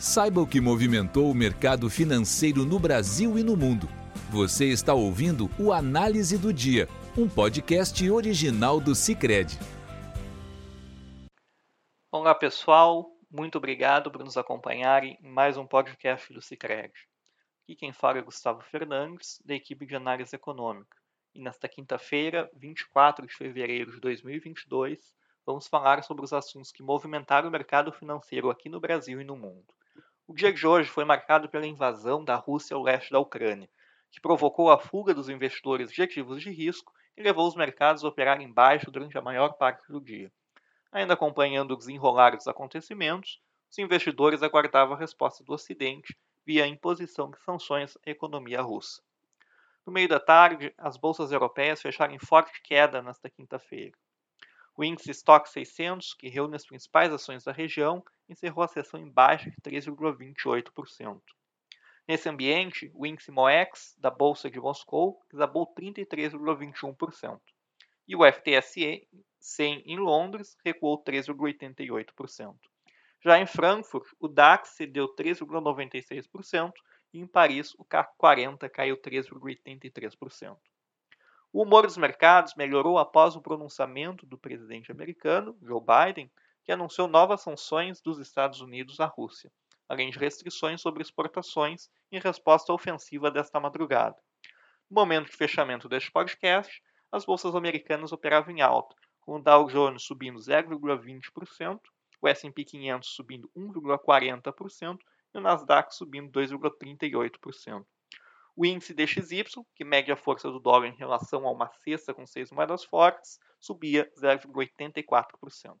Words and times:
Saiba 0.00 0.40
o 0.40 0.46
que 0.46 0.62
movimentou 0.62 1.30
o 1.30 1.34
mercado 1.34 1.90
financeiro 1.90 2.64
no 2.64 2.78
Brasil 2.78 3.38
e 3.38 3.44
no 3.44 3.54
mundo. 3.54 3.86
Você 4.30 4.64
está 4.64 4.94
ouvindo 4.94 5.50
o 5.58 5.74
Análise 5.74 6.38
do 6.38 6.54
Dia, 6.54 6.88
um 7.18 7.28
podcast 7.28 8.10
original 8.10 8.80
do 8.80 8.94
Cicred. 8.94 9.58
Olá 12.10 12.34
pessoal, 12.34 13.14
muito 13.30 13.58
obrigado 13.58 14.10
por 14.10 14.24
nos 14.24 14.38
acompanharem 14.38 15.18
em 15.22 15.28
mais 15.28 15.58
um 15.58 15.66
podcast 15.66 16.32
do 16.32 16.40
Cicred. 16.40 16.94
Aqui 17.62 17.76
quem 17.76 17.92
fala 17.92 18.20
é 18.20 18.22
Gustavo 18.22 18.62
Fernandes, 18.62 19.38
da 19.44 19.54
equipe 19.54 19.84
de 19.84 19.94
análise 19.94 20.34
econômica. 20.34 20.96
E 21.34 21.42
nesta 21.42 21.68
quinta-feira, 21.68 22.50
24 22.56 23.26
de 23.26 23.34
fevereiro 23.34 23.92
de 23.92 24.00
2022, 24.00 25.14
vamos 25.44 25.68
falar 25.68 26.02
sobre 26.04 26.24
os 26.24 26.32
assuntos 26.32 26.72
que 26.72 26.82
movimentaram 26.82 27.50
o 27.50 27.52
mercado 27.52 27.92
financeiro 27.92 28.48
aqui 28.48 28.70
no 28.70 28.80
Brasil 28.80 29.20
e 29.20 29.24
no 29.24 29.36
mundo. 29.36 29.74
O 30.30 30.32
dia 30.32 30.52
de 30.52 30.64
hoje 30.64 30.88
foi 30.88 31.04
marcado 31.04 31.48
pela 31.48 31.66
invasão 31.66 32.24
da 32.24 32.36
Rússia 32.36 32.76
ao 32.76 32.82
leste 32.84 33.10
da 33.10 33.18
Ucrânia, 33.18 33.68
que 34.12 34.20
provocou 34.20 34.70
a 34.70 34.78
fuga 34.78 35.12
dos 35.12 35.28
investidores 35.28 35.90
de 35.90 36.00
ativos 36.02 36.40
de 36.40 36.52
risco 36.52 36.94
e 37.16 37.22
levou 37.24 37.48
os 37.48 37.56
mercados 37.56 38.04
a 38.04 38.08
operar 38.08 38.40
em 38.40 38.48
baixo 38.48 38.92
durante 38.92 39.18
a 39.18 39.20
maior 39.20 39.54
parte 39.54 39.90
do 39.90 40.00
dia. 40.00 40.30
Ainda 40.92 41.14
acompanhando 41.14 41.72
o 41.72 41.76
desenrolar 41.76 42.36
dos 42.36 42.46
acontecimentos, 42.46 43.40
os 43.68 43.76
investidores 43.78 44.40
aguardavam 44.40 44.94
a 44.94 45.00
resposta 45.00 45.42
do 45.42 45.52
Ocidente 45.52 46.16
via 46.46 46.62
a 46.62 46.68
imposição 46.68 47.28
de 47.28 47.40
sanções 47.40 47.98
à 48.06 48.10
economia 48.10 48.62
russa. 48.62 49.02
No 49.84 49.92
meio 49.92 50.08
da 50.08 50.20
tarde, 50.20 50.72
as 50.78 50.96
bolsas 50.96 51.32
europeias 51.32 51.82
fecharam 51.82 52.14
em 52.14 52.20
forte 52.20 52.62
queda 52.62 53.02
nesta 53.02 53.28
quinta-feira. 53.28 53.98
O 54.76 54.84
índice 54.84 55.10
Stock 55.10 55.50
600, 55.50 56.14
que 56.14 56.28
reúne 56.28 56.54
as 56.54 56.64
principais 56.64 57.12
ações 57.12 57.42
da 57.42 57.50
região, 57.50 58.00
encerrou 58.30 58.64
a 58.64 58.68
sessão 58.68 59.00
em 59.00 59.10
baixa 59.10 59.50
de 59.50 59.56
3,28%. 59.60 61.20
Nesse 62.06 62.28
ambiente, 62.28 62.90
o 62.94 63.04
índice 63.04 63.30
MOEX 63.30 63.94
da 63.98 64.10
Bolsa 64.10 64.50
de 64.50 64.60
Moscou 64.60 65.20
desabou 65.30 65.66
33,21%. 65.74 67.40
E 68.08 68.16
o 68.16 68.20
FTSE 68.24 69.06
100 69.38 69.82
em 69.86 69.98
Londres 69.98 70.56
recuou 70.64 71.02
3,88%. 71.02 72.56
Já 73.22 73.38
em 73.38 73.46
Frankfurt, 73.46 74.08
o 74.18 74.26
DAX 74.26 74.70
cedeu 74.70 75.14
3,96% 75.14 76.72
e 77.12 77.20
em 77.20 77.26
Paris 77.26 77.74
o 77.78 77.84
CAC 77.84 78.12
40 78.16 78.68
caiu 78.68 78.96
3,83%. 78.96 80.56
O 81.52 81.62
humor 81.62 81.86
dos 81.86 81.96
mercados 81.96 82.54
melhorou 82.54 82.96
após 82.96 83.34
o 83.34 83.42
pronunciamento 83.42 84.24
do 84.24 84.38
presidente 84.38 84.90
americano, 84.90 85.58
Joe 85.60 85.80
Biden, 85.80 86.30
anunciou 86.70 87.08
novas 87.08 87.40
sanções 87.40 88.00
dos 88.00 88.18
Estados 88.18 88.60
Unidos 88.60 89.00
à 89.00 89.06
Rússia, 89.06 89.50
além 89.88 90.10
de 90.10 90.18
restrições 90.18 90.80
sobre 90.80 91.02
exportações 91.02 91.88
em 92.12 92.20
resposta 92.20 92.72
à 92.72 92.74
ofensiva 92.74 93.30
desta 93.30 93.58
madrugada. 93.58 94.16
No 94.90 95.00
momento 95.00 95.30
de 95.30 95.36
fechamento 95.36 95.88
deste 95.88 96.10
podcast, 96.10 96.82
as 97.12 97.24
bolsas 97.24 97.54
americanas 97.54 98.12
operavam 98.12 98.54
em 98.54 98.60
alta, 98.60 98.94
com 99.20 99.36
o 99.36 99.42
Dow 99.42 99.66
Jones 99.68 100.02
subindo 100.02 100.38
0,20%, 100.38 101.80
o 102.20 102.28
S&P 102.28 102.64
500 102.64 103.08
subindo 103.08 103.50
1,40% 103.56 104.98
e 105.34 105.38
o 105.38 105.40
Nasdaq 105.40 105.94
subindo 105.94 106.30
2,38%. 106.30 107.84
O 108.56 108.66
índice 108.66 108.92
DXY, 108.92 109.44
que 109.74 109.84
mede 109.84 110.12
a 110.12 110.16
força 110.16 110.50
do 110.50 110.60
dólar 110.60 110.88
em 110.88 110.96
relação 110.96 111.46
a 111.46 111.50
uma 111.50 111.70
cesta 111.84 112.12
com 112.12 112.26
seis 112.26 112.50
moedas 112.50 112.84
fortes, 112.84 113.38
subia 113.58 114.10
0,84%. 114.20 115.76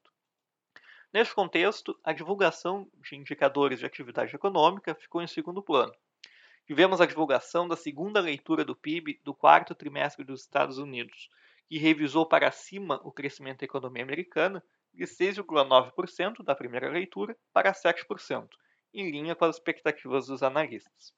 Neste 1.12 1.34
contexto, 1.34 1.98
a 2.04 2.12
divulgação 2.12 2.88
de 3.02 3.16
indicadores 3.16 3.80
de 3.80 3.86
atividade 3.86 4.32
econômica 4.32 4.94
ficou 4.94 5.20
em 5.20 5.26
segundo 5.26 5.60
plano. 5.60 5.92
Tivemos 6.64 7.00
a 7.00 7.06
divulgação 7.06 7.66
da 7.66 7.74
segunda 7.74 8.20
leitura 8.20 8.64
do 8.64 8.76
PIB 8.76 9.20
do 9.24 9.34
quarto 9.34 9.74
trimestre 9.74 10.24
dos 10.24 10.42
Estados 10.42 10.78
Unidos, 10.78 11.28
que 11.66 11.78
revisou 11.78 12.24
para 12.24 12.52
cima 12.52 13.00
o 13.02 13.10
crescimento 13.10 13.58
da 13.58 13.64
economia 13.64 14.04
americana 14.04 14.62
de 14.94 15.02
6,9% 15.02 16.44
da 16.44 16.54
primeira 16.54 16.88
leitura 16.88 17.36
para 17.52 17.72
7%, 17.72 18.48
em 18.94 19.10
linha 19.10 19.34
com 19.34 19.44
as 19.46 19.56
expectativas 19.56 20.28
dos 20.28 20.44
analistas. 20.44 21.12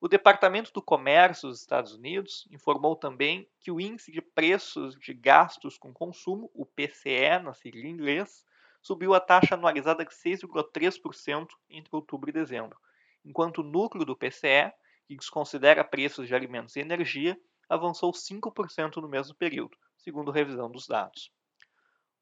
O 0.00 0.08
Departamento 0.08 0.72
do 0.72 0.82
Comércio 0.82 1.48
dos 1.48 1.60
Estados 1.60 1.94
Unidos 1.94 2.48
informou 2.50 2.96
também 2.96 3.48
que 3.60 3.70
o 3.70 3.80
índice 3.80 4.10
de 4.10 4.20
preços 4.20 4.98
de 4.98 5.14
gastos 5.14 5.78
com 5.78 5.92
consumo, 5.92 6.50
o 6.52 6.66
PCE 6.66 7.38
na 7.40 7.54
sigla 7.54 7.82
em 7.82 7.90
inglês, 7.90 8.44
subiu 8.82 9.14
a 9.14 9.20
taxa 9.20 9.54
anualizada 9.54 10.04
de 10.04 10.10
6,3% 10.10 11.46
entre 11.70 11.94
outubro 11.94 12.28
e 12.28 12.32
dezembro, 12.32 12.78
enquanto 13.24 13.58
o 13.58 13.62
núcleo 13.62 14.04
do 14.04 14.16
PCE, 14.16 14.72
que 15.06 15.16
desconsidera 15.16 15.84
preços 15.84 16.26
de 16.26 16.34
alimentos 16.34 16.74
e 16.76 16.80
energia, 16.80 17.38
avançou 17.68 18.12
5% 18.12 18.96
no 18.96 19.08
mesmo 19.08 19.34
período, 19.34 19.76
segundo 19.96 20.30
revisão 20.30 20.70
dos 20.70 20.86
dados. 20.86 21.32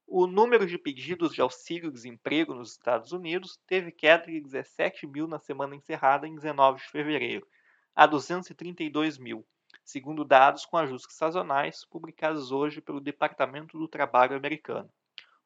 O 0.05 0.27
número 0.27 0.67
de 0.67 0.77
pedidos 0.77 1.33
de 1.33 1.41
auxílio-desemprego 1.41 2.53
nos 2.53 2.71
Estados 2.71 3.11
Unidos 3.11 3.57
teve 3.65 3.91
queda 3.91 4.25
de 4.27 4.41
17 4.41 5.07
mil 5.07 5.27
na 5.27 5.39
semana 5.39 5.75
encerrada 5.75 6.27
em 6.27 6.35
19 6.35 6.79
de 6.79 6.89
fevereiro, 6.89 7.47
a 7.95 8.05
232 8.05 9.17
mil, 9.17 9.45
segundo 9.83 10.23
dados 10.23 10.65
com 10.65 10.77
ajustes 10.77 11.15
sazonais 11.15 11.85
publicados 11.85 12.51
hoje 12.51 12.81
pelo 12.81 12.99
Departamento 12.99 13.79
do 13.79 13.87
Trabalho 13.87 14.35
americano. 14.35 14.91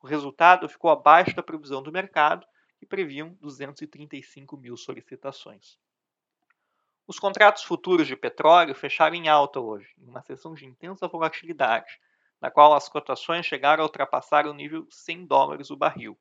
O 0.06 0.08
resultado 0.08 0.70
ficou 0.70 0.92
abaixo 0.92 1.36
da 1.36 1.42
previsão 1.42 1.82
do 1.82 1.92
mercado, 1.92 2.46
que 2.78 2.86
previam 2.86 3.36
235 3.42 4.56
mil 4.56 4.78
solicitações. 4.78 5.80
Os 7.08 7.18
contratos 7.18 7.64
futuros 7.64 8.06
de 8.06 8.16
petróleo 8.16 8.76
fecharam 8.76 9.16
em 9.16 9.28
alta 9.28 9.60
hoje, 9.60 9.96
em 9.98 10.08
uma 10.08 10.22
sessão 10.22 10.54
de 10.54 10.64
intensa 10.64 11.08
volatilidade, 11.08 12.00
na 12.40 12.52
qual 12.52 12.76
as 12.76 12.88
cotações 12.88 13.48
chegaram 13.48 13.82
a 13.82 13.88
ultrapassar 13.88 14.46
o 14.46 14.54
nível 14.54 14.86
100 14.92 15.26
dólares 15.26 15.72
o 15.72 15.76
barril. 15.76 16.16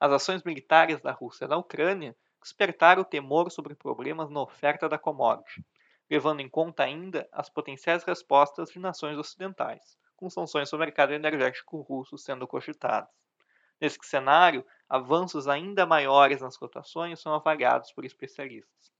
As 0.00 0.10
ações 0.10 0.42
militares 0.42 1.00
da 1.00 1.12
Rússia 1.12 1.46
na 1.46 1.56
Ucrânia 1.56 2.16
despertar 2.42 2.98
o 2.98 3.04
temor 3.04 3.48
sobre 3.48 3.76
problemas 3.76 4.28
na 4.28 4.40
oferta 4.40 4.88
da 4.88 4.98
commodity, 4.98 5.64
levando 6.10 6.40
em 6.40 6.48
conta 6.48 6.82
ainda 6.82 7.28
as 7.30 7.48
potenciais 7.48 8.02
respostas 8.02 8.70
de 8.70 8.80
nações 8.80 9.16
ocidentais, 9.16 9.96
com 10.16 10.30
sanções 10.30 10.68
sobre 10.68 10.84
o 10.84 10.86
mercado 10.86 11.12
energético 11.12 11.80
russo 11.80 12.16
sendo 12.16 12.46
cogitadas. 12.46 13.10
Nesse 13.80 13.98
cenário, 14.02 14.64
avanços 14.88 15.48
ainda 15.48 15.84
maiores 15.84 16.40
nas 16.40 16.56
cotações 16.56 17.20
são 17.20 17.34
avaliados 17.34 17.92
por 17.92 18.04
especialistas. 18.04 18.94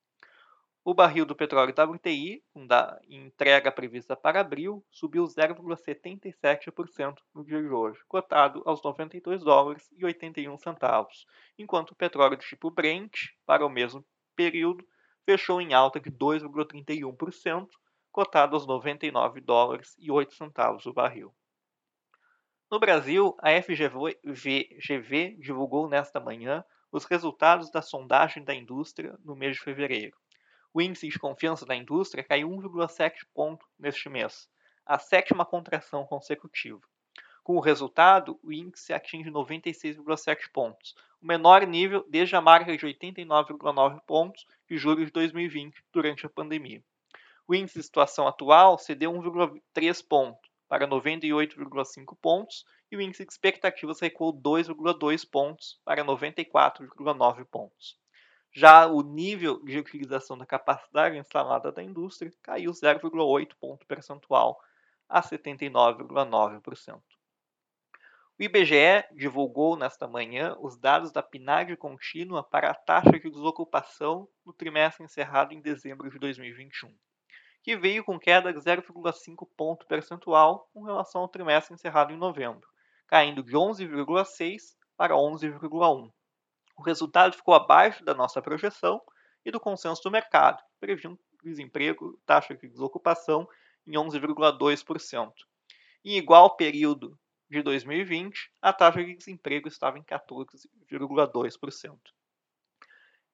O 0.87 0.93
barril 0.93 1.25
do 1.25 1.35
petróleo 1.35 1.73
WTI, 1.73 2.45
com 2.53 2.67
entrega 3.09 3.73
prevista 3.73 4.15
para 4.15 4.41
abril, 4.41 4.85
subiu 4.91 5.25
0,77% 5.25 7.21
no 7.35 7.43
dia 7.43 7.63
de 7.63 7.69
hoje, 7.69 7.99
cotado 8.07 8.63
aos 8.67 8.83
92 8.83 9.43
dólares 9.43 9.89
e 9.97 10.05
81 10.05 10.59
centavos, 10.59 11.27
enquanto 11.59 11.93
o 11.93 11.95
petróleo 11.95 12.37
do 12.37 12.43
tipo 12.45 12.71
Brent, 12.71 13.31
para 13.47 13.65
o 13.65 13.71
mesmo 13.71 14.05
período, 14.37 14.87
fechou 15.25 15.59
em 15.59 15.73
alta 15.73 15.99
de 15.99 16.11
2,31%, 16.11 17.67
cotado 18.15 18.55
aos 18.55 18.65
99 18.65 19.41
dólares 19.41 19.97
e 19.99 20.09
8 20.09 20.35
centavos 20.35 20.87
o 20.87 20.93
barril. 20.93 21.35
No 22.71 22.79
Brasil, 22.79 23.37
a 23.41 23.51
FGV 23.61 25.37
divulgou 25.41 25.89
nesta 25.89 26.21
manhã 26.21 26.65
os 26.93 27.05
resultados 27.07 27.73
da 27.73 27.83
sondagem 27.83 28.45
da 28.45 28.55
indústria 28.55 29.19
no 29.25 29.35
mês 29.35 29.57
de 29.57 29.65
fevereiro. 29.65 30.17
O 30.73 30.81
índice 30.81 31.09
de 31.09 31.19
confiança 31.19 31.67
da 31.67 31.75
indústria 31.75 32.23
caiu 32.23 32.49
1,7 32.51 33.27
ponto 33.35 33.67
neste 33.77 34.09
mês, 34.09 34.49
a 34.87 34.97
sétima 34.97 35.45
contração 35.45 36.07
consecutiva. 36.07 36.83
Com 37.43 37.57
o 37.57 37.61
resultado, 37.61 38.39
o 38.45 38.53
índice 38.53 38.93
atinge 38.93 39.29
96,7 39.29 40.53
pontos, 40.53 40.95
o 41.21 41.27
menor 41.27 41.67
nível 41.67 42.07
desde 42.09 42.37
a 42.37 42.41
marca 42.41 42.77
de 42.77 42.87
89,9 42.87 44.01
pontos 44.07 44.47
de 44.71 44.79
julho 44.79 45.05
de 45.05 45.11
2020, 45.11 45.85
durante 45.93 46.25
a 46.25 46.31
pandemia. 46.31 46.81
O 47.47 47.55
índice 47.55 47.79
de 47.79 47.85
situação 47.85 48.27
atual 48.27 48.79
cedeu 48.79 49.13
1,3 49.13 50.07
pontos 50.07 50.51
para 50.67 50.89
98,5 50.89 52.17
pontos 52.21 52.65
e 52.91 52.97
o 52.97 53.01
índice 53.03 53.25
de 53.25 53.33
expectativas 53.33 54.01
recuou 54.01 54.33
2,2 54.33 55.29
pontos 55.31 55.79
para 55.85 56.03
94,9 56.05 57.45
pontos. 57.45 57.99
Já 58.51 58.87
o 58.87 59.03
nível 59.03 59.63
de 59.65 59.79
utilização 59.79 60.39
da 60.39 60.47
capacidade 60.47 61.19
instalada 61.19 61.71
da 61.71 61.83
indústria 61.83 62.33
caiu 62.43 62.71
0,8 62.71 63.55
ponto 63.61 63.85
percentual 63.87 64.59
a 65.09 65.21
79,9%. 65.21 67.03
O 68.39 68.43
IBGE 68.43 69.05
divulgou 69.13 69.77
nesta 69.77 70.09
manhã 70.09 70.57
os 70.61 70.77
dados 70.79 71.13
da 71.13 71.23
PNAD 71.23 71.77
contínua 71.77 72.43
para 72.43 72.71
a 72.71 72.75
taxa 72.75 73.13
de 73.13 73.31
desocupação 73.31 74.29
no 74.47 74.53
trimestre 74.53 75.05
encerrado 75.05 75.53
em 75.53 75.61
dezembro 75.61 76.09
de 76.11 76.19
2021, 76.19 76.93
que 77.65 77.77
veio 77.79 78.05
com 78.05 78.19
queda 78.19 78.53
de 78.53 78.59
0,5 78.61 79.49
ponto 79.57 79.87
percentual 79.87 80.69
com 80.75 80.83
relação 80.83 81.23
ao 81.23 81.29
trimestre 81.29 81.73
encerrado 81.73 82.13
em 82.13 82.17
novembro, 82.17 82.69
caindo 83.07 83.43
de 83.43 83.55
11,6 83.55 84.77
para 84.95 85.15
11,1 85.15 86.13
O 86.77 86.83
resultado 86.83 87.35
ficou 87.35 87.55
abaixo 87.55 88.05
da 88.05 88.13
nossa 88.13 88.43
projeção 88.43 89.01
e 89.43 89.51
do 89.51 89.59
consenso 89.59 90.03
do 90.03 90.11
mercado, 90.11 90.59
que 90.59 90.79
previa 90.79 91.11
um 91.11 91.17
desemprego, 91.43 92.21
taxa 92.27 92.55
de 92.55 92.69
desocupação 92.69 93.49
em 93.87 93.93
11,2%. 93.93 95.33
Em 96.05 96.19
igual 96.19 96.57
período 96.57 97.19
de 97.49 97.63
2020, 97.63 98.51
a 98.61 98.75
taxa 98.75 99.03
de 99.03 99.17
desemprego 99.17 99.69
estava 99.69 99.99
em 99.99 100.03
14,2%. 100.03 101.99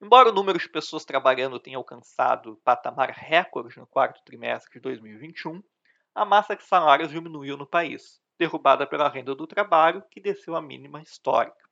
Embora 0.01 0.29
o 0.29 0.33
número 0.33 0.57
de 0.57 0.67
pessoas 0.67 1.05
trabalhando 1.05 1.59
tenha 1.59 1.77
alcançado 1.77 2.59
patamar 2.65 3.11
recorde 3.11 3.77
no 3.77 3.85
quarto 3.85 4.23
trimestre 4.23 4.73
de 4.73 4.79
2021, 4.79 5.61
a 6.15 6.25
massa 6.25 6.55
de 6.55 6.63
salários 6.63 7.11
diminuiu 7.11 7.55
no 7.55 7.67
país, 7.67 8.19
derrubada 8.35 8.87
pela 8.87 9.07
renda 9.07 9.35
do 9.35 9.45
trabalho, 9.45 10.03
que 10.09 10.19
desceu 10.19 10.55
à 10.55 10.61
mínima 10.61 11.03
histórica. 11.03 11.69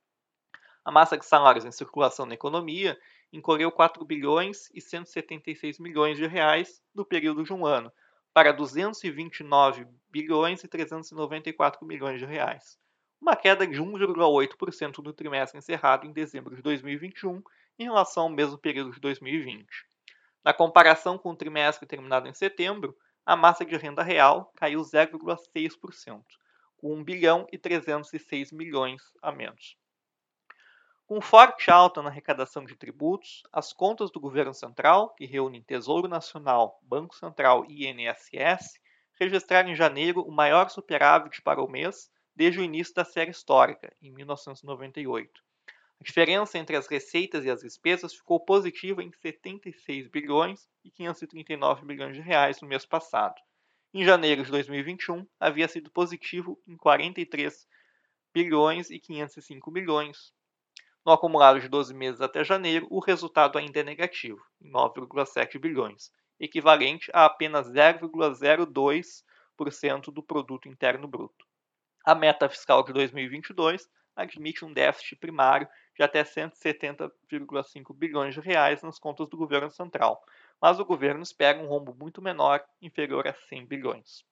A 0.84 0.92
massa 0.92 1.18
de 1.18 1.26
salários 1.26 1.64
em 1.64 1.72
circulação 1.72 2.24
na 2.24 2.34
economia 2.34 2.96
encolheu 3.32 3.72
4 3.72 4.04
bilhões 4.04 4.70
e 4.72 4.80
176 4.80 5.80
milhões 5.80 6.16
de 6.16 6.28
reais 6.28 6.80
no 6.94 7.04
período 7.04 7.42
de 7.42 7.52
um 7.52 7.66
ano, 7.66 7.92
para 8.32 8.52
229 8.52 9.88
bilhões 10.08 10.62
e 10.62 10.68
394 10.68 11.84
milhões 11.84 12.20
de 12.20 12.26
reais, 12.26 12.78
uma 13.20 13.34
queda 13.36 13.66
de 13.66 13.82
1,8% 13.82 14.98
no 14.98 15.12
trimestre 15.12 15.58
encerrado 15.58 16.06
em 16.06 16.12
dezembro 16.12 16.54
de 16.54 16.62
2021 16.62 17.42
em 17.80 17.84
relação 17.84 18.24
ao 18.24 18.28
mesmo 18.28 18.58
período 18.58 18.92
de 18.92 19.00
2020. 19.00 19.66
Na 20.44 20.52
comparação 20.52 21.16
com 21.16 21.30
o 21.30 21.36
trimestre 21.36 21.88
terminado 21.88 22.28
em 22.28 22.34
setembro, 22.34 22.94
a 23.24 23.34
massa 23.34 23.64
de 23.64 23.74
renda 23.74 24.02
real 24.02 24.52
caiu 24.54 24.82
0,6%, 24.82 26.22
com 26.76 26.94
1 26.94 27.02
bilhão 27.02 27.46
e 27.50 27.56
306 27.56 28.52
milhões 28.52 29.02
a 29.22 29.32
menos. 29.32 29.78
Com 31.06 31.22
forte 31.22 31.70
alta 31.70 32.02
na 32.02 32.10
arrecadação 32.10 32.66
de 32.66 32.76
tributos, 32.76 33.42
as 33.50 33.72
contas 33.72 34.10
do 34.10 34.20
governo 34.20 34.52
central, 34.52 35.14
que 35.14 35.24
reúnem 35.24 35.62
Tesouro 35.62 36.06
Nacional, 36.06 36.78
Banco 36.82 37.16
Central 37.16 37.64
e 37.66 37.86
INSS, 37.86 38.78
registraram 39.18 39.70
em 39.70 39.74
janeiro 39.74 40.20
o 40.20 40.30
maior 40.30 40.68
superávit 40.68 41.40
para 41.40 41.62
o 41.62 41.68
mês 41.68 42.10
desde 42.36 42.60
o 42.60 42.62
início 42.62 42.94
da 42.94 43.06
série 43.06 43.30
histórica, 43.30 43.90
em 44.02 44.12
1998. 44.12 45.49
A 46.00 46.04
diferença 46.04 46.58
entre 46.58 46.76
as 46.76 46.86
receitas 46.86 47.44
e 47.44 47.50
as 47.50 47.60
despesas 47.60 48.14
ficou 48.14 48.40
positiva 48.40 49.02
em 49.02 49.12
76 49.12 50.08
bilhões 50.08 50.68
e 50.84 50.90
539 50.90 51.84
bilhões 51.84 52.16
de 52.16 52.22
reais 52.22 52.60
no 52.60 52.68
mês 52.68 52.86
passado. 52.86 53.34
Em 53.92 54.04
janeiro 54.04 54.42
de 54.42 54.50
2021, 54.50 55.26
havia 55.38 55.68
sido 55.68 55.90
positivo 55.90 56.60
em 56.66 56.76
43 56.76 57.66
bilhões 58.32 58.90
e 58.90 58.98
505 58.98 59.70
milhões, 59.70 60.32
no 61.04 61.12
acumulado 61.12 61.58
de 61.58 61.68
12 61.68 61.94
meses 61.94 62.20
até 62.20 62.44
janeiro, 62.44 62.86
o 62.90 63.00
resultado 63.00 63.56
ainda 63.56 63.80
é 63.80 63.82
negativo, 63.82 64.44
em 64.60 64.70
9,7 64.70 65.58
bilhões, 65.58 66.12
equivalente 66.38 67.10
a 67.14 67.24
apenas 67.24 67.70
0,02% 67.70 70.12
do 70.12 70.22
produto 70.22 70.68
interno 70.68 71.08
bruto. 71.08 71.46
A 72.04 72.14
meta 72.14 72.50
fiscal 72.50 72.84
de 72.84 72.92
2022 72.92 73.88
admite 74.14 74.64
um 74.64 74.72
déficit 74.72 75.16
primário 75.16 75.68
de 75.96 76.02
até 76.02 76.22
170,5 76.22 77.94
bilhões 77.94 78.34
de 78.34 78.40
reais 78.40 78.82
nas 78.82 78.98
contas 78.98 79.28
do 79.28 79.36
governo 79.36 79.70
central, 79.70 80.22
mas 80.60 80.78
o 80.78 80.84
governo 80.84 81.22
espera 81.22 81.58
um 81.58 81.66
rombo 81.66 81.94
muito 81.94 82.20
menor, 82.20 82.64
inferior 82.80 83.26
a 83.26 83.34
100 83.34 83.66
bilhões. 83.66 84.24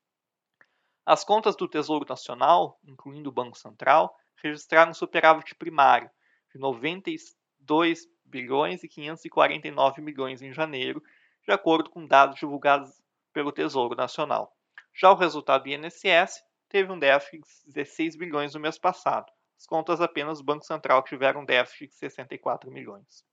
As 1.05 1.25
contas 1.25 1.57
do 1.57 1.67
Tesouro 1.67 2.05
Nacional, 2.07 2.79
incluindo 2.85 3.31
o 3.31 3.33
Banco 3.33 3.57
Central, 3.57 4.15
registraram 4.43 4.91
um 4.91 4.95
superávit 4.95 5.55
primário 5.55 6.11
de 6.53 6.59
92 6.59 8.07
bilhões 8.25 8.85
e 8.85 8.89
549 8.89 10.03
milhões 10.03 10.43
em 10.43 10.53
janeiro, 10.53 11.03
de 11.43 11.53
acordo 11.53 11.89
com 11.89 12.07
dados 12.07 12.39
divulgados 12.39 13.03
pelo 13.33 13.53
Tesouro 13.53 13.97
Nacional. 13.97 14.55
Já 14.95 15.11
o 15.11 15.17
resultado 15.17 15.63
do 15.63 15.69
INSS 15.71 16.45
teve 16.69 16.93
um 16.93 16.99
déficit 16.99 17.43
de 17.67 17.73
16 17.73 18.17
bilhões 18.17 18.55
no 18.55 18.61
mês 18.61 18.79
passado. 18.79 19.33
As 19.59 19.67
contas 19.67 20.01
apenas 20.01 20.39
do 20.39 20.45
Banco 20.45 20.65
Central 20.65 21.03
tiveram 21.03 21.41
um 21.41 21.45
déficit 21.45 21.89
de 21.89 21.97
64 21.97 22.71
milhões. 22.71 23.27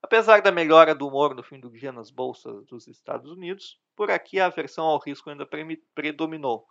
Apesar 0.00 0.40
da 0.40 0.52
melhora 0.52 0.94
do 0.94 1.08
humor 1.08 1.34
no 1.34 1.42
fim 1.42 1.58
do 1.58 1.68
dia 1.68 1.90
nas 1.92 2.10
bolsas 2.10 2.64
dos 2.66 2.86
Estados 2.86 3.30
Unidos, 3.30 3.78
por 3.96 4.10
aqui 4.10 4.40
a 4.40 4.46
aversão 4.46 4.86
ao 4.86 4.98
risco 4.98 5.28
ainda 5.28 5.46
predominou, 5.94 6.66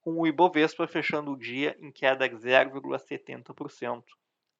com 0.00 0.18
o 0.18 0.26
Ibovespa 0.26 0.88
fechando 0.88 1.32
o 1.32 1.38
dia 1.38 1.76
em 1.80 1.92
queda 1.92 2.28
de 2.28 2.34
0,70%, 2.34 4.02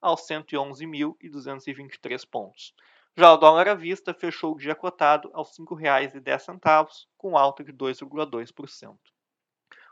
aos 0.00 0.20
111.223 0.28 2.30
pontos. 2.30 2.72
Já 3.16 3.32
o 3.32 3.36
dólar 3.36 3.68
à 3.68 3.74
vista 3.74 4.14
fechou 4.14 4.54
o 4.54 4.58
dia 4.58 4.74
cotado 4.74 5.30
aos 5.32 5.58
R$ 5.58 5.64
5,10, 5.64 7.06
com 7.16 7.36
alta 7.36 7.64
de 7.64 7.72
2,2%. 7.72 8.96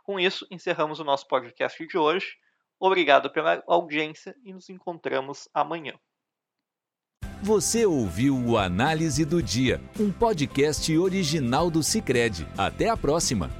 Com 0.04 0.20
isso, 0.20 0.46
encerramos 0.50 1.00
o 1.00 1.04
nosso 1.04 1.26
podcast 1.26 1.86
de 1.86 1.98
hoje. 1.98 2.38
Obrigado 2.80 3.30
pela 3.30 3.62
audiência 3.66 4.34
e 4.42 4.54
nos 4.54 4.70
encontramos 4.70 5.48
amanhã. 5.52 5.92
Você 7.42 7.84
ouviu 7.84 8.36
o 8.36 8.58
Análise 8.58 9.24
do 9.24 9.42
Dia, 9.42 9.80
um 9.98 10.10
podcast 10.10 10.96
original 10.96 11.70
do 11.70 11.82
Cicred. 11.82 12.46
Até 12.56 12.88
a 12.88 12.96
próxima! 12.96 13.59